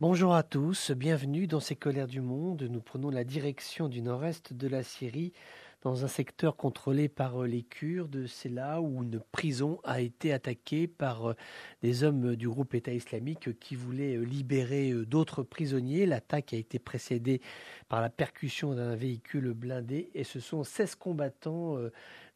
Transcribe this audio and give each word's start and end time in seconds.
Bonjour 0.00 0.34
à 0.34 0.42
tous, 0.42 0.92
bienvenue 0.92 1.46
dans 1.46 1.60
ces 1.60 1.76
colères 1.76 2.06
du 2.06 2.22
monde. 2.22 2.62
Nous 2.62 2.80
prenons 2.80 3.10
la 3.10 3.22
direction 3.22 3.86
du 3.86 4.00
nord-est 4.00 4.54
de 4.54 4.66
la 4.66 4.82
Syrie 4.82 5.34
dans 5.82 6.06
un 6.06 6.08
secteur 6.08 6.56
contrôlé 6.56 7.10
par 7.10 7.42
euh, 7.42 7.46
les 7.46 7.62
Kurdes. 7.62 8.26
C'est 8.26 8.48
là 8.48 8.80
où 8.80 9.02
une 9.02 9.20
prison 9.32 9.78
a 9.84 10.00
été 10.00 10.32
attaquée 10.32 10.86
par 10.86 11.26
euh, 11.26 11.34
des 11.82 12.02
hommes 12.02 12.34
du 12.34 12.48
groupe 12.48 12.74
État 12.74 12.94
islamique 12.94 13.58
qui 13.58 13.76
voulaient 13.76 14.16
euh, 14.16 14.24
libérer 14.24 14.92
d'autres 15.04 15.42
prisonniers. 15.42 16.06
L'attaque 16.06 16.54
a 16.54 16.56
été 16.56 16.78
précédée 16.78 17.42
par 17.90 18.00
la 18.00 18.08
percussion 18.08 18.74
d'un 18.74 18.94
véhicule 18.94 19.52
blindé 19.52 20.10
et 20.14 20.24
ce 20.24 20.40
sont 20.40 20.64
16 20.64 20.94
combattants 20.94 21.76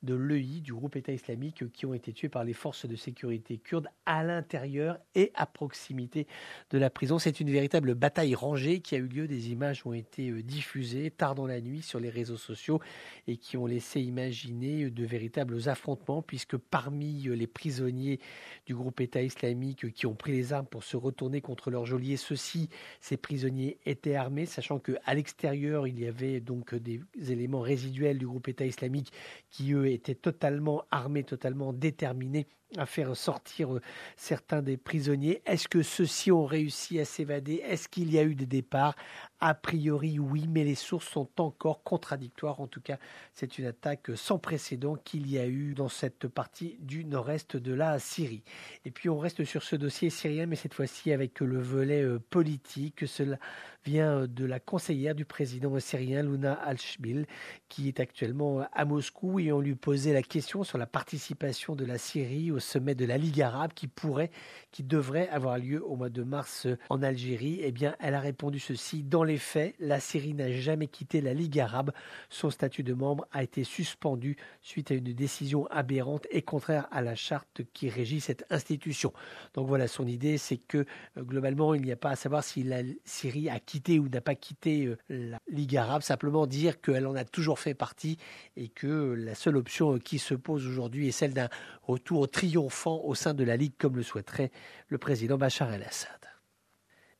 de 0.04 0.14
l'EI, 0.14 0.60
du 0.60 0.72
groupe 0.72 0.96
État 0.96 1.12
islamique, 1.12 1.72
qui 1.72 1.86
ont 1.86 1.94
été 1.94 2.12
tués 2.12 2.28
par 2.28 2.44
les 2.44 2.52
forces 2.52 2.86
de 2.86 2.96
sécurité 2.96 3.58
kurdes 3.58 3.88
à 4.06 4.22
l'intérieur 4.22 4.98
et 5.14 5.32
à 5.34 5.46
proximité 5.46 6.26
de 6.70 6.78
la 6.78 6.90
prison. 6.90 7.18
C'est 7.18 7.40
une 7.40 7.50
véritable 7.50 7.94
bataille 7.94 8.34
rangée 8.34 8.80
qui 8.80 8.94
a 8.94 8.98
eu 8.98 9.06
lieu. 9.06 9.26
Des 9.26 9.50
images 9.50 9.82
ont 9.86 9.92
été 9.92 10.30
euh, 10.30 10.42
diffusées 10.42 11.10
tard 11.10 11.34
dans 11.34 11.46
la 11.46 11.60
nuit 11.60 11.82
sur 11.82 12.00
les 12.00 12.10
réseaux 12.10 12.36
sociaux 12.36 12.80
et 13.26 13.36
qui 13.36 13.56
ont 13.56 13.66
laissé 13.66 14.00
imaginer 14.00 14.90
de 14.90 15.04
véritables 15.04 15.68
affrontements, 15.68 16.22
puisque 16.22 16.56
parmi 16.56 17.28
euh, 17.28 17.34
les 17.34 17.46
prisonniers 17.46 18.20
du 18.66 18.74
groupe 18.74 19.00
État 19.00 19.22
islamique 19.22 19.92
qui 19.92 20.06
ont 20.06 20.14
pris 20.14 20.32
les 20.32 20.52
armes 20.52 20.66
pour 20.66 20.84
se 20.84 20.96
retourner 20.96 21.40
contre 21.40 21.70
leurs 21.70 21.86
geôliers, 21.86 22.16
ceux-ci, 22.16 22.68
ces 23.00 23.16
prisonniers 23.16 23.78
étaient 23.86 24.14
armés, 24.14 24.46
sachant 24.46 24.78
qu'à 24.78 25.14
l'extérieur, 25.14 25.86
il 25.86 25.98
y 25.98 26.06
avait 26.06 26.40
donc 26.40 26.74
des 26.74 27.00
éléments 27.28 27.60
résiduels 27.60 28.18
du 28.18 28.26
groupe 28.26 28.48
État 28.48 28.66
islamique 28.66 29.12
qui, 29.50 29.72
eux, 29.72 29.86
était 29.94 30.14
totalement 30.14 30.84
armé, 30.90 31.24
totalement 31.24 31.72
déterminé 31.72 32.46
à 32.76 32.86
faire 32.86 33.16
sortir 33.16 33.74
euh, 33.74 33.80
certains 34.16 34.62
des 34.62 34.76
prisonniers. 34.76 35.42
Est-ce 35.46 35.68
que 35.68 35.82
ceux-ci 35.82 36.32
ont 36.32 36.46
réussi 36.46 36.98
à 37.00 37.04
s'évader? 37.04 37.62
Est-ce 37.64 37.88
qu'il 37.88 38.12
y 38.12 38.18
a 38.18 38.22
eu 38.22 38.34
des 38.34 38.46
départs? 38.46 38.94
A 39.40 39.54
priori, 39.54 40.18
oui, 40.18 40.46
mais 40.48 40.64
les 40.64 40.74
sources 40.74 41.08
sont 41.08 41.28
encore 41.38 41.82
contradictoires. 41.82 42.60
En 42.60 42.66
tout 42.66 42.80
cas, 42.80 42.98
c'est 43.34 43.58
une 43.58 43.66
attaque 43.66 44.10
sans 44.14 44.38
précédent 44.38 44.96
qu'il 44.96 45.30
y 45.30 45.38
a 45.38 45.46
eu 45.46 45.74
dans 45.74 45.88
cette 45.88 46.28
partie 46.28 46.78
du 46.80 47.04
nord-est 47.04 47.56
de 47.56 47.74
la 47.74 47.98
Syrie. 47.98 48.42
Et 48.84 48.90
puis, 48.90 49.08
on 49.08 49.18
reste 49.18 49.44
sur 49.44 49.62
ce 49.62 49.76
dossier 49.76 50.08
syrien, 50.08 50.46
mais 50.46 50.56
cette 50.56 50.74
fois-ci 50.74 51.12
avec 51.12 51.40
le 51.40 51.60
volet 51.60 52.02
euh, 52.02 52.18
politique. 52.30 53.06
Cela 53.06 53.38
vient 53.84 54.20
euh, 54.20 54.26
de 54.26 54.44
la 54.44 54.60
conseillère 54.60 55.14
du 55.14 55.24
président 55.24 55.78
syrien, 55.78 56.22
Luna 56.22 56.54
Al-Shbil, 56.54 57.26
qui 57.68 57.88
est 57.88 58.00
actuellement 58.00 58.66
à 58.72 58.84
Moscou 58.84 59.38
et 59.38 59.52
on 59.52 59.60
lui 59.60 59.74
posait 59.74 60.12
la 60.12 60.22
question 60.22 60.64
sur 60.64 60.78
la 60.78 60.86
participation 60.86 61.74
de 61.74 61.84
la 61.84 61.98
Syrie 61.98 62.50
au 62.50 62.60
sommet 62.64 62.94
de 62.94 63.04
la 63.04 63.18
Ligue 63.18 63.42
arabe 63.42 63.72
qui 63.74 63.86
pourrait, 63.86 64.30
qui 64.72 64.82
devrait 64.82 65.28
avoir 65.28 65.58
lieu 65.58 65.84
au 65.84 65.96
mois 65.96 66.08
de 66.08 66.22
mars 66.22 66.66
euh, 66.66 66.76
en 66.88 67.02
Algérie. 67.02 67.60
Eh 67.62 67.72
bien, 67.72 67.94
elle 68.00 68.14
a 68.14 68.20
répondu 68.20 68.58
ceci. 68.58 69.02
Dans 69.02 69.22
les 69.22 69.38
faits, 69.38 69.74
la 69.78 70.00
Syrie 70.00 70.34
n'a 70.34 70.50
jamais 70.50 70.88
quitté 70.88 71.20
la 71.20 71.34
Ligue 71.34 71.60
arabe. 71.60 71.92
Son 72.30 72.50
statut 72.50 72.82
de 72.82 72.94
membre 72.94 73.26
a 73.32 73.42
été 73.42 73.64
suspendu 73.64 74.36
suite 74.62 74.90
à 74.90 74.94
une 74.94 75.12
décision 75.12 75.66
aberrante 75.66 76.26
et 76.30 76.42
contraire 76.42 76.88
à 76.90 77.02
la 77.02 77.14
charte 77.14 77.62
qui 77.72 77.88
régit 77.88 78.20
cette 78.20 78.44
institution. 78.50 79.12
Donc 79.54 79.68
voilà, 79.68 79.88
son 79.88 80.06
idée, 80.06 80.38
c'est 80.38 80.56
que 80.56 80.78
euh, 81.16 81.22
globalement, 81.22 81.74
il 81.74 81.82
n'y 81.82 81.92
a 81.92 81.96
pas 81.96 82.10
à 82.10 82.16
savoir 82.16 82.42
si 82.42 82.62
la 82.62 82.82
Syrie 83.04 83.48
a 83.48 83.60
quitté 83.60 83.98
ou 83.98 84.08
n'a 84.08 84.20
pas 84.20 84.34
quitté 84.34 84.86
euh, 84.86 84.96
la 85.08 85.38
Ligue 85.48 85.76
arabe, 85.76 86.02
simplement 86.02 86.46
dire 86.46 86.80
qu'elle 86.80 87.06
en 87.06 87.14
a 87.14 87.24
toujours 87.24 87.58
fait 87.58 87.74
partie 87.74 88.18
et 88.56 88.68
que 88.68 89.14
la 89.16 89.34
seule 89.34 89.56
option 89.56 89.98
qui 89.98 90.18
se 90.18 90.34
pose 90.34 90.66
aujourd'hui 90.66 91.08
est 91.08 91.12
celle 91.12 91.34
d'un 91.34 91.48
retour 91.82 92.28
triomphant 92.54 93.00
au 93.02 93.16
sein 93.16 93.34
de 93.34 93.42
la 93.42 93.56
Ligue 93.56 93.74
comme 93.78 93.96
le 93.96 94.04
souhaiterait 94.04 94.52
le 94.86 94.96
président 94.96 95.36
Bachar 95.36 95.72
el-Assad. 95.72 96.20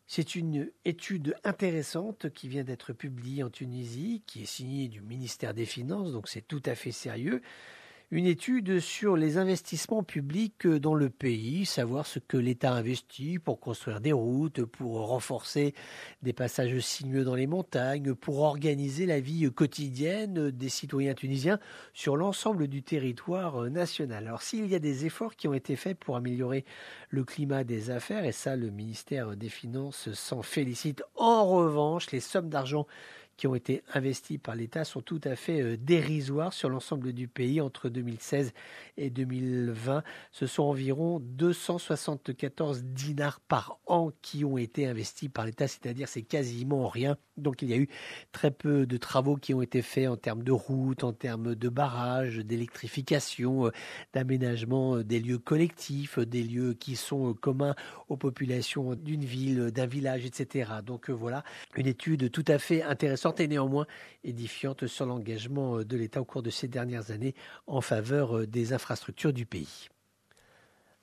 C'est 0.07 0.37
une 0.37 0.71
étude 0.85 1.35
intéressante 1.43 2.31
qui 2.31 2.49
vient 2.49 2.63
d'être 2.63 2.93
publiée 2.93 3.43
en 3.43 3.51
Tunisie, 3.51 4.23
qui 4.29 4.43
est 4.43 4.47
signée 4.47 4.87
du 4.87 5.01
ministère 5.01 5.53
des 5.53 5.65
Finances, 5.65 6.13
donc 6.13 6.29
c'est 6.29 6.47
tout 6.47 6.63
à 6.67 6.77
fait 6.77 6.93
sérieux 6.93 7.43
une 8.15 8.27
étude 8.27 8.79
sur 8.79 9.17
les 9.17 9.39
investissements 9.39 10.05
publics 10.05 10.69
dans 10.69 10.95
le 10.95 11.11
pays, 11.11 11.67
savoir 11.67 12.07
ce 12.07 12.21
que 12.21 12.37
l'État 12.37 12.73
investit 12.73 13.41
pour 13.41 13.59
construire 13.59 14.01
des 14.01 14.13
routes, 14.13 14.65
pour 14.65 15.09
renforcer 15.09 15.75
des 16.23 16.33
passages 16.33 16.79
sinueux 16.79 17.25
dans 17.25 17.35
les 17.35 17.49
montagnes, 17.49 18.15
pour 18.15 18.39
organiser 18.39 19.07
la 19.07 19.19
vie 19.19 19.51
quotidienne 19.53 20.53
des 20.53 20.69
citoyens 20.69 21.15
tunisiens 21.15 21.59
sur 21.93 22.17
l'ensemble 22.17 22.69
du 22.69 22.85
territoire 22.85 23.69
national. 23.69 24.29
Alors 24.29 24.43
s'il 24.43 24.69
y 24.69 24.77
a 24.77 24.79
des 24.79 25.07
efforts 25.07 25.35
qui 25.35 25.49
ont 25.49 25.55
été 25.55 25.75
faits 25.75 25.99
pour 25.99 26.15
améliorer 26.15 26.65
le 27.09 27.25
climat 27.25 27.65
des 27.65 27.91
affaires, 27.91 28.25
et 28.25 28.31
ça 28.31 28.55
le 28.55 28.71
ministère 28.71 29.37
des 29.37 29.49
Finances 29.49 30.13
s'en 30.13 30.43
félicite, 30.43 31.03
en 31.17 31.49
revanche 31.49 32.13
les 32.13 32.21
sommes 32.21 32.49
d'argent 32.49 32.87
qui 33.37 33.47
ont 33.47 33.55
été 33.55 33.83
investis 33.93 34.39
par 34.39 34.55
l'État 34.55 34.85
sont 34.85 35.01
tout 35.01 35.21
à 35.25 35.37
fait 35.37 35.61
euh, 35.61 35.77
dérisoires 35.77 36.53
sur 36.53 36.69
l'ensemble 36.69 37.13
du 37.13 37.29
pays 37.29 37.61
entre 37.61 37.89
2016 37.89 38.53
et 38.97 39.11
2020. 39.11 40.03
Ce 40.33 40.47
sont 40.47 40.63
environ 40.65 41.21
274 41.21 42.85
dinars 42.85 43.41
par 43.41 43.79
an 43.87 44.13
qui 44.23 44.45
ont 44.45 44.59
été 44.59 44.87
investis 44.87 45.29
par 45.29 45.47
l'État, 45.47 45.67
c'est-à-dire 45.67 46.09
c'est 46.09 46.23
quasiment 46.23 46.89
rien. 46.89 47.17
Donc 47.37 47.63
il 47.63 47.71
y 47.71 47.73
a 47.73 47.77
eu 47.77 47.89
très 48.33 48.51
peu 48.51 48.87
de 48.87 48.97
travaux 48.97 49.37
qui 49.37 49.55
ont 49.55 49.63
été 49.63 49.83
faits 49.83 50.09
en 50.09 50.17
termes 50.17 50.45
de 50.45 50.53
routes, 50.53 51.03
en 51.03 51.13
termes 51.13 51.55
de 51.55 51.69
barrages, 51.69 52.39
d'électrification, 52.39 53.67
euh, 53.67 53.71
d'aménagement 54.13 54.97
euh, 54.97 55.05
des 55.05 55.19
lieux 55.19 55.39
collectifs, 55.39 56.19
des 56.19 56.43
lieux 56.43 56.75
qui 56.75 56.95
sont 56.95 57.35
communs 57.35 57.75
aux 58.09 58.17
populations 58.17 58.95
d'une 58.95 59.25
ville, 59.25 59.71
d'un 59.73 59.87
village, 59.87 60.25
etc. 60.25 60.71
Donc 60.85 61.11
voilà, 61.11 61.43
une 61.77 61.87
étude 61.87 62.31
tout 62.31 62.45
à 62.47 62.59
fait 62.59 62.83
intéressante 62.83 63.24
et 63.33 63.49
néanmoins 63.49 63.87
édifiante 64.23 64.87
sur 64.87 65.07
l'engagement 65.07 65.83
de 65.83 65.97
l'État 65.97 66.21
au 66.21 66.25
cours 66.25 66.43
de 66.43 66.51
ces 66.51 66.69
dernières 66.69 67.11
années 67.11 67.35
en 67.67 67.81
faveur 67.81 68.47
des 68.47 68.73
infrastructures 68.73 69.33
du 69.33 69.47
pays. 69.47 69.89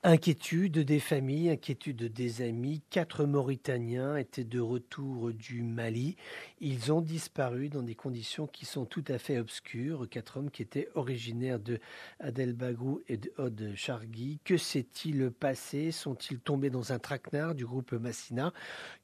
Inquiétude 0.04 0.80
des 0.80 0.98
familles, 0.98 1.50
inquiétude 1.50 2.12
des 2.12 2.42
amis. 2.42 2.82
Quatre 2.90 3.24
Mauritaniens 3.24 4.16
étaient 4.16 4.42
de 4.42 4.58
retour 4.58 5.32
du 5.32 5.62
Mali. 5.62 6.16
Ils 6.60 6.92
ont 6.92 7.00
disparu 7.00 7.68
dans 7.68 7.84
des 7.84 7.94
conditions 7.94 8.48
qui 8.48 8.66
sont 8.66 8.84
tout 8.84 9.04
à 9.06 9.18
fait 9.18 9.38
obscures. 9.38 10.08
Quatre 10.10 10.38
hommes 10.38 10.50
qui 10.50 10.60
étaient 10.60 10.88
originaires 10.96 11.60
de 11.60 11.78
Adel 12.18 12.52
Bagrou 12.52 13.00
et 13.06 13.16
de 13.16 13.32
Od 13.38 13.74
Chargui. 13.76 14.40
Que 14.44 14.56
s'est-il 14.56 15.30
passé? 15.30 15.92
Sont-ils 15.92 16.40
tombés 16.40 16.70
dans 16.70 16.92
un 16.92 16.98
traquenard 16.98 17.54
du 17.54 17.64
groupe 17.64 17.92
Massina, 17.92 18.52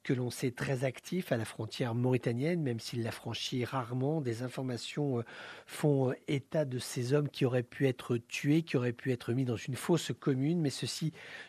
que 0.03 0.11
l'on 0.11 0.29
sait 0.29 0.51
très 0.51 0.83
actif 0.83 1.31
à 1.31 1.37
la 1.37 1.45
frontière 1.45 1.95
mauritanienne, 1.95 2.61
même 2.61 2.81
s'il 2.81 3.03
l'a 3.03 3.11
franchi 3.11 3.63
rarement? 3.63 4.19
Des 4.19 4.43
informations 4.43 5.19
euh, 5.19 5.23
font 5.65 6.09
euh, 6.09 6.15
état 6.27 6.65
de 6.65 6.77
ces 6.77 7.13
hommes 7.13 7.29
qui 7.29 7.45
auraient 7.45 7.63
pu 7.63 7.87
être 7.87 8.17
tués, 8.17 8.63
qui 8.63 8.75
auraient 8.75 8.91
pu 8.91 9.13
être 9.13 9.31
mis 9.31 9.45
dans 9.45 9.55
une 9.55 9.75
fosse 9.75 10.11
commune, 10.19 10.59
mais 10.59 10.69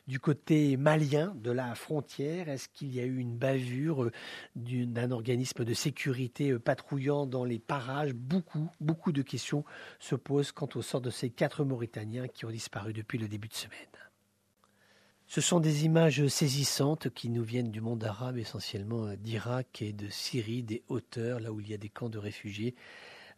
du 0.06 0.20
côté 0.20 0.76
malien 0.76 1.34
de 1.36 1.50
la 1.50 1.74
frontière. 1.74 2.48
Est-ce 2.48 2.68
qu'il 2.68 2.94
y 2.94 3.00
a 3.00 3.04
eu 3.04 3.18
une 3.18 3.36
bavure 3.36 4.04
euh, 4.04 4.12
d'un 4.56 5.10
organisme 5.10 5.64
de 5.64 5.74
sécurité 5.74 6.50
euh, 6.50 6.58
patrouillant 6.58 7.26
dans 7.26 7.44
les 7.44 7.58
parages? 7.58 8.12
Beaucoup, 8.14 8.68
beaucoup 8.80 9.12
de 9.12 9.22
questions 9.22 9.64
se 9.98 10.14
posent 10.14 10.52
quant 10.52 10.68
au 10.74 10.82
sort 10.82 11.00
de 11.00 11.10
ces 11.10 11.30
quatre 11.30 11.64
Mauritaniens 11.64 12.28
qui 12.28 12.44
ont 12.44 12.50
disparu 12.50 12.92
depuis 12.92 13.18
le 13.18 13.28
début 13.28 13.48
de 13.48 13.54
semaine. 13.54 13.78
Ce 15.26 15.40
sont 15.40 15.60
des 15.60 15.84
images 15.84 16.26
saisissantes 16.26 17.08
qui 17.10 17.28
nous 17.30 17.44
viennent 17.44 17.70
du 17.70 17.80
monde 17.80 18.02
arabe, 18.02 18.36
essentiellement 18.36 19.06
euh, 19.06 19.16
d'Irak 19.16 19.80
et 19.80 19.92
de 19.92 20.08
Syrie, 20.08 20.64
des 20.64 20.82
hauteurs, 20.88 21.38
là 21.38 21.52
où 21.52 21.60
il 21.60 21.70
y 21.70 21.74
a 21.74 21.78
des 21.78 21.88
camps 21.88 22.08
de 22.08 22.18
réfugiés, 22.18 22.74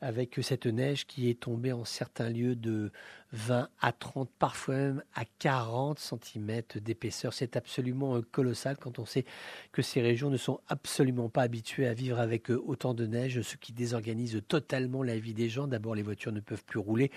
avec 0.02 0.38
cette 0.42 0.66
neige 0.66 1.06
qui 1.06 1.30
est 1.30 1.40
tombée 1.40 1.72
en 1.72 1.84
certains 1.84 2.28
lieux 2.28 2.56
de 2.56 2.90
20 3.32 3.68
à 3.80 3.92
30, 3.92 4.28
parfois 4.38 4.74
même 4.74 5.02
à 5.14 5.24
40 5.38 5.98
cm 5.98 6.62
d'épaisseur. 6.76 7.32
C'est 7.32 7.56
absolument 7.56 8.16
euh, 8.16 8.20
colossal 8.20 8.76
quand 8.76 8.98
on 8.98 9.06
sait 9.06 9.24
que 9.72 9.80
ces 9.80 10.02
régions 10.02 10.28
ne 10.28 10.36
sont 10.36 10.60
absolument 10.68 11.30
pas 11.30 11.42
habituées 11.42 11.86
à 11.86 11.94
vivre 11.94 12.18
avec 12.18 12.50
euh, 12.50 12.62
autant 12.66 12.92
de 12.92 13.06
neige, 13.06 13.40
ce 13.40 13.56
qui 13.56 13.72
désorganise 13.72 14.42
totalement 14.48 15.02
la 15.02 15.18
vie 15.18 15.34
des 15.34 15.48
gens. 15.48 15.66
D'abord, 15.66 15.94
les 15.94 16.02
voitures 16.02 16.32
ne 16.32 16.40
peuvent 16.40 16.64
plus 16.64 16.80
rouler 16.80 17.10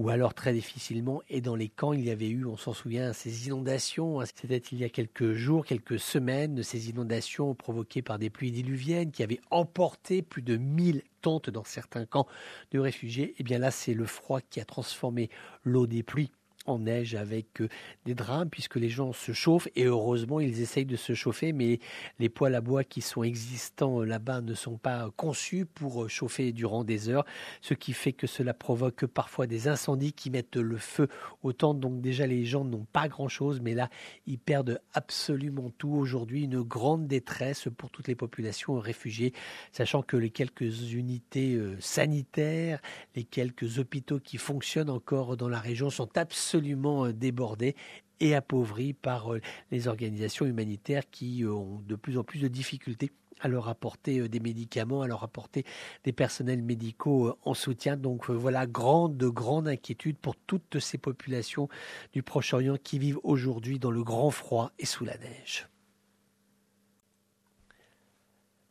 ou 0.00 0.08
alors 0.08 0.32
très 0.32 0.54
difficilement. 0.54 1.20
Et 1.28 1.42
dans 1.42 1.54
les 1.54 1.68
camps, 1.68 1.92
il 1.92 2.02
y 2.02 2.10
avait 2.10 2.30
eu, 2.30 2.46
on 2.46 2.56
s'en 2.56 2.72
souvient, 2.72 3.12
ces 3.12 3.48
inondations. 3.48 4.20
Hein. 4.20 4.24
C'était 4.24 4.56
il 4.56 4.78
y 4.78 4.84
a 4.84 4.88
quelques 4.88 5.34
jours, 5.34 5.66
quelques 5.66 6.00
semaines, 6.00 6.62
ces 6.62 6.88
inondations 6.88 7.54
provoquées 7.54 8.00
par 8.00 8.18
des 8.18 8.30
pluies 8.30 8.50
diluviennes 8.50 9.10
qui 9.10 9.22
avaient 9.22 9.42
emporté 9.50 10.22
plus 10.22 10.40
de 10.40 10.56
1000 10.56 11.02
tentes 11.20 11.50
dans 11.50 11.64
certains 11.64 12.06
camps 12.06 12.26
de 12.70 12.78
réfugiés. 12.78 13.32
Et 13.32 13.34
eh 13.40 13.42
bien 13.42 13.58
là, 13.58 13.70
c'est 13.70 13.92
le 13.92 14.06
froid 14.06 14.40
qui 14.40 14.58
a 14.58 14.64
transformé 14.64 15.28
l'eau 15.64 15.86
des 15.86 16.02
pluies 16.02 16.32
en 16.70 16.78
neige 16.78 17.14
avec 17.14 17.62
des 18.04 18.14
drames 18.14 18.48
puisque 18.48 18.76
les 18.76 18.88
gens 18.88 19.12
se 19.12 19.32
chauffent 19.32 19.68
et 19.74 19.84
heureusement 19.84 20.40
ils 20.40 20.60
essayent 20.60 20.86
de 20.86 20.96
se 20.96 21.14
chauffer 21.14 21.52
mais 21.52 21.80
les 22.18 22.28
poêles 22.28 22.54
à 22.54 22.60
bois 22.60 22.84
qui 22.84 23.00
sont 23.00 23.22
existants 23.22 24.02
là-bas 24.02 24.40
ne 24.40 24.54
sont 24.54 24.78
pas 24.78 25.10
conçus 25.16 25.66
pour 25.66 26.08
chauffer 26.08 26.52
durant 26.52 26.84
des 26.84 27.08
heures, 27.08 27.24
ce 27.60 27.74
qui 27.74 27.92
fait 27.92 28.12
que 28.12 28.26
cela 28.26 28.54
provoque 28.54 29.06
parfois 29.06 29.46
des 29.46 29.68
incendies 29.68 30.12
qui 30.12 30.30
mettent 30.30 30.56
le 30.56 30.76
feu 30.76 31.08
au 31.42 31.52
temps. 31.52 31.74
Donc 31.74 32.00
déjà 32.00 32.26
les 32.26 32.44
gens 32.44 32.64
n'ont 32.64 32.86
pas 32.92 33.08
grand-chose 33.08 33.60
mais 33.60 33.74
là 33.74 33.90
ils 34.26 34.38
perdent 34.38 34.80
absolument 34.94 35.70
tout. 35.76 35.90
Aujourd'hui 35.90 36.44
une 36.44 36.62
grande 36.62 37.06
détresse 37.06 37.68
pour 37.76 37.90
toutes 37.90 38.08
les 38.08 38.14
populations 38.14 38.78
réfugiées, 38.78 39.32
sachant 39.72 40.02
que 40.02 40.16
les 40.16 40.30
quelques 40.30 40.92
unités 40.92 41.60
sanitaires, 41.80 42.80
les 43.16 43.24
quelques 43.24 43.78
hôpitaux 43.78 44.20
qui 44.20 44.38
fonctionnent 44.38 44.90
encore 44.90 45.36
dans 45.36 45.48
la 45.48 45.58
région 45.58 45.90
sont 45.90 46.16
absolument 46.16 46.59
débordés 46.60 47.74
et 48.20 48.34
appauvris 48.34 48.92
par 48.92 49.34
euh, 49.34 49.40
les 49.70 49.88
organisations 49.88 50.46
humanitaires 50.46 51.08
qui 51.10 51.42
euh, 51.42 51.52
ont 51.52 51.80
de 51.86 51.96
plus 51.96 52.18
en 52.18 52.24
plus 52.24 52.40
de 52.40 52.48
difficultés 52.48 53.10
à 53.40 53.48
leur 53.48 53.68
apporter 53.68 54.20
euh, 54.20 54.28
des 54.28 54.40
médicaments, 54.40 55.02
à 55.02 55.08
leur 55.08 55.24
apporter 55.24 55.64
des 56.04 56.12
personnels 56.12 56.62
médicaux 56.62 57.34
en 57.44 57.54
soutien. 57.54 57.96
Donc 57.96 58.30
voilà, 58.30 58.66
grande, 58.66 59.16
grande 59.16 59.68
inquiétude 59.68 60.18
pour 60.18 60.36
toutes 60.36 60.78
ces 60.78 60.98
populations 60.98 61.68
du 62.12 62.22
Proche-Orient 62.22 62.76
qui 62.82 62.98
vivent 62.98 63.20
aujourd'hui 63.24 63.78
dans 63.78 63.90
le 63.90 64.04
grand 64.04 64.30
froid 64.30 64.72
et 64.78 64.86
sous 64.86 65.04
la 65.04 65.16
neige. 65.16 65.66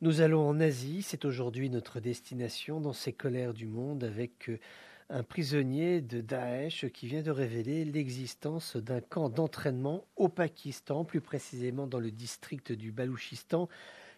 Nous 0.01 0.21
allons 0.21 0.47
en 0.47 0.62
Asie, 0.62 1.01
c'est 1.01 1.25
aujourd'hui 1.25 1.69
notre 1.69 2.00
destination 2.00 2.80
dans 2.80 2.94
ces 2.94 3.12
colères 3.12 3.53
du 3.53 3.68
monde 3.68 4.06
avec 4.06 4.50
un 5.09 5.23
prisonnier 5.23 6.01
de 6.01 6.21
Daesh 6.21 6.88
qui 6.89 7.07
vient 7.07 7.23
de 7.23 7.31
révéler 7.31 7.83
l'existence 7.83 8.75
d'un 8.77 9.01
camp 9.01 9.29
d'entraînement 9.29 10.06
au 10.15 10.29
Pakistan, 10.29 11.03
plus 11.03 11.21
précisément 11.21 11.88
dans 11.88 12.00
le 12.00 12.11
district 12.11 12.71
du 12.71 12.91
Balouchistan, 12.91 13.67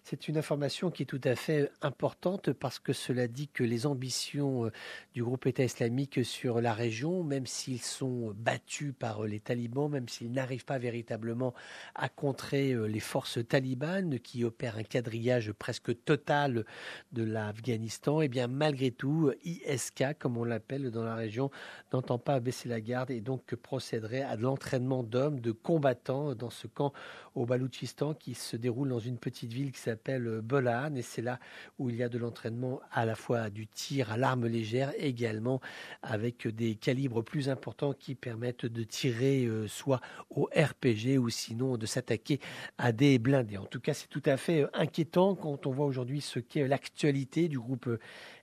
c'est 0.03 0.27
une 0.27 0.37
information 0.37 0.89
qui 0.89 1.03
est 1.03 1.05
tout 1.05 1.21
à 1.23 1.35
fait 1.35 1.71
importante 1.81 2.53
parce 2.53 2.79
que 2.79 2.91
cela 2.91 3.27
dit 3.27 3.47
que 3.47 3.63
les 3.63 3.85
ambitions 3.85 4.65
euh, 4.65 4.71
du 5.13 5.23
groupe 5.23 5.45
État 5.45 5.63
islamique 5.63 6.25
sur 6.25 6.59
la 6.59 6.73
région, 6.73 7.23
même 7.23 7.45
s'ils 7.45 7.81
sont 7.81 8.33
battus 8.35 8.93
par 8.97 9.23
euh, 9.23 9.27
les 9.27 9.39
talibans, 9.39 9.89
même 9.89 10.09
s'ils 10.09 10.31
n'arrivent 10.31 10.65
pas 10.65 10.79
véritablement 10.79 11.53
à 11.93 12.09
contrer 12.09 12.73
euh, 12.73 12.85
les 12.85 12.99
forces 12.99 13.39
talibanes 13.47 14.19
qui 14.19 14.43
opèrent 14.43 14.77
un 14.77 14.83
quadrillage 14.83 15.51
presque 15.51 16.03
total 16.03 16.65
de 17.11 17.23
l'Afghanistan, 17.23 18.21
et 18.21 18.25
eh 18.25 18.27
bien 18.27 18.47
malgré 18.47 18.89
tout, 18.91 19.31
ISK, 19.43 20.17
comme 20.19 20.35
on 20.35 20.43
l'appelle 20.43 20.89
dans 20.89 21.03
la 21.03 21.15
région, 21.15 21.51
n'entend 21.93 22.17
pas 22.17 22.39
baisser 22.39 22.69
la 22.69 22.81
garde 22.81 23.11
et 23.11 23.21
donc 23.21 23.53
procéderait 23.55 24.23
à 24.23 24.35
de 24.35 24.41
l'entraînement 24.41 25.03
d'hommes, 25.03 25.39
de 25.39 25.51
combattants 25.51 26.33
dans 26.33 26.49
ce 26.49 26.65
camp 26.65 26.91
au 27.35 27.45
Baloutchistan 27.45 28.13
qui 28.13 28.33
se 28.33 28.57
déroule 28.57 28.89
dans 28.89 28.99
une 28.99 29.17
petite 29.17 29.53
ville 29.53 29.71
qui 29.71 29.79
s'appelle 29.79 29.90
euh, 30.09 30.41
Bolan 30.41 30.95
et 30.95 31.01
c'est 31.01 31.21
là 31.21 31.39
où 31.79 31.89
il 31.89 31.95
y 31.95 32.03
a 32.03 32.09
de 32.09 32.17
l'entraînement 32.17 32.81
à 32.91 33.05
la 33.05 33.15
fois 33.15 33.49
du 33.49 33.67
tir 33.67 34.11
à 34.11 34.17
l'arme 34.17 34.47
légère 34.47 34.93
également 34.97 35.61
avec 36.01 36.47
des 36.47 36.75
calibres 36.75 37.23
plus 37.23 37.49
importants 37.49 37.93
qui 37.93 38.15
permettent 38.15 38.65
de 38.65 38.83
tirer 38.83 39.45
euh, 39.45 39.67
soit 39.67 40.01
au 40.29 40.49
RPG 40.55 41.17
ou 41.19 41.29
sinon 41.29 41.77
de 41.77 41.85
s'attaquer 41.85 42.39
à 42.77 42.91
des 42.91 43.19
blindés. 43.19 43.57
En 43.57 43.65
tout 43.65 43.79
cas, 43.79 43.93
c'est 43.93 44.07
tout 44.07 44.23
à 44.25 44.37
fait 44.37 44.63
euh, 44.63 44.67
inquiétant 44.73 45.35
quand 45.35 45.67
on 45.67 45.71
voit 45.71 45.85
aujourd'hui 45.85 46.21
ce 46.21 46.39
qu'est 46.39 46.67
l'actualité 46.67 47.47
du 47.47 47.59
groupe 47.59 47.89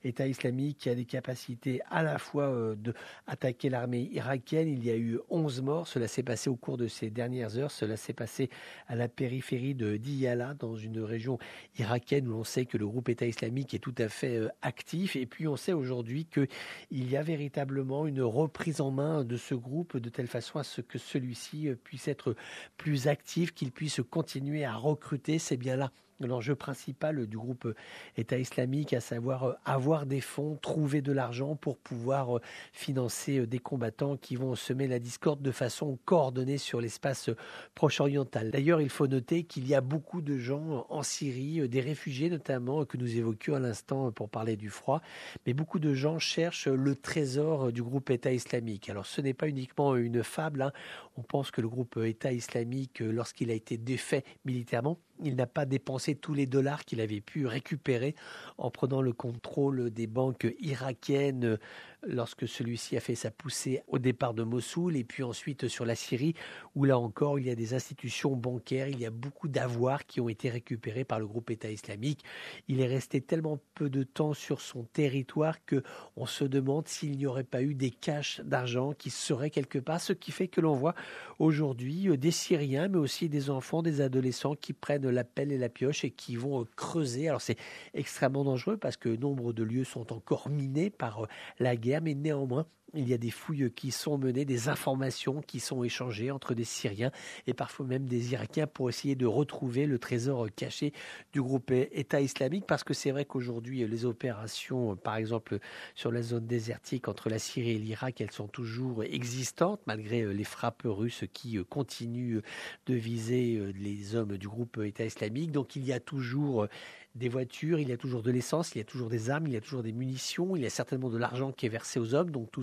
État 0.04 0.26
islamique 0.26 0.78
qui 0.78 0.90
a 0.90 0.94
des 0.94 1.04
capacités 1.04 1.80
à 1.90 2.02
la 2.02 2.18
fois 2.18 2.76
d'attaquer 2.76 3.68
l'armée 3.68 4.08
irakienne. 4.12 4.68
Il 4.68 4.84
y 4.84 4.90
a 4.90 4.96
eu 4.96 5.18
11 5.28 5.62
morts. 5.62 5.88
Cela 5.88 6.08
s'est 6.08 6.22
passé 6.22 6.48
au 6.48 6.56
cours 6.56 6.76
de 6.76 6.86
ces 6.86 7.10
dernières 7.10 7.58
heures. 7.58 7.70
Cela 7.70 7.96
s'est 7.96 8.12
passé 8.12 8.48
à 8.86 8.94
la 8.94 9.08
périphérie 9.08 9.74
de 9.74 9.96
Diyala, 9.96 10.54
dans 10.54 10.76
une 10.76 11.00
région 11.00 11.38
irakienne 11.79 12.29
où 12.29 12.35
on 12.35 12.44
sait 12.44 12.67
que 12.67 12.76
le 12.76 12.87
groupe 12.87 13.08
État 13.08 13.26
islamique 13.26 13.75
est 13.75 13.79
tout 13.79 13.94
à 13.99 14.08
fait 14.08 14.37
euh, 14.37 14.49
actif. 14.62 15.17
Et 15.17 15.26
puis 15.26 15.46
on 15.49 15.56
sait 15.56 15.73
aujourd'hui 15.73 16.26
qu'il 16.26 16.49
y 16.90 17.17
a 17.17 17.23
véritablement 17.23 18.06
une 18.06 18.23
reprise 18.23 18.81
en 18.81 18.90
main 18.90 19.25
de 19.25 19.37
ce 19.37 19.55
groupe 19.55 19.96
de 19.96 20.08
telle 20.08 20.26
façon 20.26 20.58
à 20.58 20.64
ce 20.64 20.81
que 20.81 20.99
celui-ci 20.99 21.69
euh, 21.69 21.75
puisse 21.75 22.08
être 22.08 22.37
plus 22.76 23.08
actif, 23.08 23.52
qu'il 23.52 23.73
puisse 23.73 24.00
continuer 24.11 24.64
à 24.64 24.75
recruter. 24.75 25.38
C'est 25.38 25.56
bien 25.56 25.76
là 25.76 25.93
l'enjeu 26.26 26.55
principal 26.55 27.26
du 27.26 27.37
groupe 27.37 27.73
État 28.17 28.38
islamique, 28.38 28.93
à 28.93 29.00
savoir 29.00 29.44
euh, 29.44 29.53
avoir 29.65 30.06
des 30.06 30.20
fonds, 30.20 30.56
trouver 30.56 31.00
de 31.00 31.12
l'argent 31.12 31.55
pour 31.55 31.79
pouvoir 31.79 32.38
euh, 32.38 32.41
financer 32.73 33.38
euh, 33.38 33.47
des 33.47 33.59
combattants 33.59 34.17
qui 34.17 34.37
vont 34.37 34.55
semer 34.55 34.88
la 34.88 34.99
discorde 34.99 35.43
de 35.43 35.53
façon 35.53 35.99
coordonnée 36.05 36.59
sur 36.59 36.81
l'espace 36.81 37.31
proche-oriental. 37.75 38.50
D'ailleurs, 38.50 38.81
il 38.81 38.88
faut 38.88 39.06
noter 39.06 39.44
qu'il 39.44 39.67
y 39.69 39.75
a 39.75 39.81
beaucoup 39.81 40.20
de 40.20 40.38
gens 40.38 40.87
en 40.88 41.03
Syrie, 41.03 41.69
des 41.69 41.81
réfugiés 41.81 42.31
notamment, 42.31 42.85
que 42.85 42.97
nous 42.97 43.17
évoquions 43.17 43.55
à 43.55 43.61
l'instant 43.61 44.11
pour 44.11 44.29
parler 44.29 44.56
du 44.56 44.70
froid, 44.70 45.00
mais 45.47 45.55
beaucoup 45.55 45.79
de 45.79 45.94
gens 45.94 46.19
cherchent 46.19 46.69
le 46.69 46.94
trésor 46.97 47.73
du 47.73 47.82
groupe 47.82 48.11
État 48.11 48.32
islamique. 48.32 48.91
Alors 48.91 49.06
ce 49.06 49.20
n'est 49.20 49.35
pas 49.35 49.49
uniquement 49.49 49.97
une 49.97 50.23
fable, 50.23 50.62
hein. 50.62 50.73
on 51.17 51.23
pense 51.23 51.50
que 51.50 51.61
le 51.61 51.69
groupe 51.69 51.99
État 51.99 52.32
islamique, 52.32 53.00
lorsqu'il 53.00 53.50
a 53.50 53.55
été 53.55 53.76
défait 53.76 54.25
militairement, 54.44 54.99
il 55.23 55.37
n'a 55.37 55.47
pas 55.47 55.67
dépensé 55.67 56.15
tous 56.15 56.35
les 56.35 56.47
dollars 56.47 56.85
qu'il 56.85 57.00
avait 57.00 57.20
pu 57.20 57.47
récupérer 57.47 58.15
en 58.56 58.70
prenant 58.70 59.03
le 59.03 59.12
contrôle 59.12 59.91
des 59.91 60.06
banques 60.06 60.47
irakiennes 60.61 61.59
lorsque 62.06 62.46
celui-ci 62.46 62.96
a 62.96 63.00
fait 63.00 63.14
sa 63.14 63.30
poussée 63.30 63.82
au 63.88 63.98
départ 63.98 64.34
de 64.34 64.42
Mossoul 64.42 64.96
et 64.96 65.04
puis 65.04 65.22
ensuite 65.22 65.68
sur 65.68 65.84
la 65.84 65.94
Syrie 65.94 66.34
où 66.74 66.84
là 66.84 66.98
encore 66.98 67.38
il 67.38 67.46
y 67.46 67.50
a 67.50 67.54
des 67.54 67.74
institutions 67.74 68.36
bancaires, 68.36 68.88
il 68.88 68.98
y 68.98 69.06
a 69.06 69.10
beaucoup 69.10 69.48
d'avoirs 69.48 70.06
qui 70.06 70.20
ont 70.20 70.28
été 70.28 70.50
récupérés 70.50 71.04
par 71.04 71.18
le 71.18 71.26
groupe 71.26 71.50
État 71.50 71.70
islamique. 71.70 72.24
Il 72.68 72.80
est 72.80 72.86
resté 72.86 73.20
tellement 73.20 73.58
peu 73.74 73.90
de 73.90 74.02
temps 74.02 74.34
sur 74.34 74.60
son 74.60 74.84
territoire 74.84 75.64
que 75.64 75.82
on 76.16 76.26
se 76.26 76.44
demande 76.44 76.88
s'il 76.88 77.16
n'y 77.16 77.26
aurait 77.26 77.44
pas 77.44 77.62
eu 77.62 77.74
des 77.74 77.90
caches 77.90 78.40
d'argent 78.40 78.92
qui 78.92 79.10
seraient 79.10 79.50
quelque 79.50 79.78
part, 79.78 80.00
ce 80.00 80.12
qui 80.12 80.30
fait 80.30 80.48
que 80.48 80.60
l'on 80.60 80.74
voit 80.74 80.94
aujourd'hui 81.38 82.08
euh, 82.08 82.16
des 82.16 82.30
Syriens 82.30 82.88
mais 82.88 82.98
aussi 82.98 83.28
des 83.28 83.50
enfants, 83.50 83.82
des 83.82 84.00
adolescents 84.00 84.54
qui 84.54 84.72
prennent 84.72 85.08
la 85.08 85.24
pelle 85.24 85.52
et 85.52 85.58
la 85.58 85.68
pioche 85.68 86.04
et 86.04 86.10
qui 86.10 86.36
vont 86.36 86.62
euh, 86.62 86.64
creuser. 86.76 87.28
Alors 87.28 87.40
c'est 87.40 87.56
extrêmement 87.94 88.44
dangereux 88.44 88.76
parce 88.76 88.96
que 88.96 89.08
nombre 89.08 89.52
de 89.52 89.62
lieux 89.62 89.84
sont 89.84 90.12
encore 90.12 90.48
minés 90.48 90.90
par 90.90 91.24
euh, 91.24 91.26
la 91.58 91.76
guerre, 91.76 91.88
mais 92.00 92.14
néanmoins 92.14 92.67
il 92.94 93.08
y 93.08 93.14
a 93.14 93.19
des 93.19 93.31
fouilles 93.31 93.70
qui 93.70 93.90
sont 93.90 94.19
menées, 94.19 94.44
des 94.44 94.69
informations 94.69 95.43
qui 95.43 95.61
sont 95.61 95.85
échangées 95.85 96.31
entre 96.31 96.55
des 96.55 96.64
Syriens 96.64 97.11
et 97.46 97.55
parfois 97.55 97.87
même 97.87 98.06
des 98.06 98.32
Irakiens 98.32 98.67
pour 98.67 98.88
essayer 98.88 99.14
de 99.14 99.26
retrouver 99.26 99.87
le 99.87 99.99
trésor 99.99 100.49
caché 100.55 100.93
du 101.32 101.43
groupe 101.43 101.70
État 101.70 102.20
islamique. 102.20 102.64
Parce 102.67 102.85
que 102.85 102.94
c'est 102.94 103.11
vrai 103.11 103.25
qu'aujourd'hui, 103.25 103.87
les 103.87 104.05
opérations, 104.05 104.96
par 104.96 105.17
exemple, 105.17 105.58
sur 105.94 106.11
la 106.11 106.23
zone 106.23 106.46
désertique 106.46 107.08
entre 107.08 107.29
la 107.29 107.38
Syrie 107.38 107.73
et 107.73 107.79
l'Irak, 107.79 108.20
elles 108.20 108.32
sont 108.32 108.49
toujours 108.49 109.05
existantes 109.05 109.81
malgré 109.87 110.32
les 110.32 110.44
frappes 110.44 110.82
russes 110.84 111.25
qui 111.32 111.58
continuent 111.69 112.41
de 112.87 112.94
viser 112.94 113.73
les 113.79 114.14
hommes 114.14 114.38
du 114.38 114.49
groupe 114.49 114.79
État 114.82 115.05
islamique. 115.05 115.52
Donc 115.52 115.76
il 115.76 115.84
y 115.84 115.93
a 115.93 116.00
toujours 116.00 116.67
des 117.14 117.29
voitures, 117.29 117.81
il 117.81 117.88
y 117.88 117.93
a 117.93 117.96
toujours 117.96 118.23
de 118.23 118.31
l'essence, 118.31 118.74
il 118.74 118.79
y 118.79 118.81
a 118.81 118.84
toujours 118.84 119.08
des 119.08 119.29
armes, 119.31 119.46
il 119.48 119.53
y 119.53 119.56
a 119.56 119.60
toujours 119.60 119.82
des 119.82 119.93
munitions, 119.93 120.55
il 120.55 120.62
y 120.62 120.67
a 120.67 120.70
certainement 120.70 121.10
de 121.10 121.19
l'argent 121.19 121.51
qui 121.53 121.67
est 121.67 121.69
versé 121.69 121.98
aux 121.98 122.15
hommes. 122.15 122.31
Donc 122.31 122.51
tout 122.53 122.62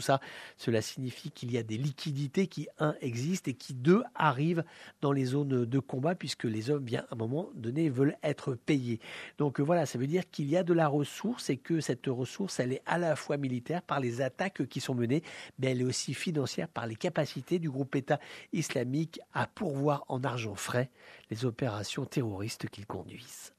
cela 0.57 0.81
signifie 0.81 1.31
qu'il 1.31 1.51
y 1.51 1.57
a 1.57 1.63
des 1.63 1.77
liquidités 1.77 2.47
qui, 2.47 2.67
un, 2.79 2.95
existent 3.01 3.49
et 3.51 3.53
qui, 3.53 3.73
deux, 3.73 4.03
arrivent 4.15 4.63
dans 5.01 5.11
les 5.11 5.25
zones 5.25 5.65
de 5.65 5.79
combat 5.79 6.15
puisque 6.15 6.43
les 6.43 6.69
hommes, 6.69 6.83
bien, 6.83 7.05
à 7.09 7.13
un 7.13 7.17
moment 7.17 7.49
donné, 7.55 7.89
veulent 7.89 8.17
être 8.23 8.55
payés. 8.55 8.99
Donc 9.37 9.59
voilà, 9.59 9.85
ça 9.85 9.97
veut 9.97 10.07
dire 10.07 10.29
qu'il 10.29 10.49
y 10.49 10.57
a 10.57 10.63
de 10.63 10.73
la 10.73 10.87
ressource 10.87 11.49
et 11.49 11.57
que 11.57 11.81
cette 11.81 12.07
ressource, 12.07 12.59
elle 12.59 12.73
est 12.73 12.81
à 12.85 12.97
la 12.97 13.15
fois 13.15 13.37
militaire 13.37 13.81
par 13.81 13.99
les 13.99 14.21
attaques 14.21 14.67
qui 14.67 14.79
sont 14.79 14.95
menées, 14.95 15.23
mais 15.59 15.67
elle 15.71 15.81
est 15.81 15.85
aussi 15.85 16.13
financière 16.13 16.67
par 16.67 16.87
les 16.87 16.95
capacités 16.95 17.59
du 17.59 17.69
groupe 17.69 17.95
État 17.95 18.19
islamique 18.53 19.19
à 19.33 19.47
pourvoir 19.47 20.05
en 20.07 20.23
argent 20.23 20.55
frais 20.55 20.89
les 21.29 21.45
opérations 21.45 22.05
terroristes 22.05 22.69
qu'ils 22.69 22.85
conduisent. 22.85 23.54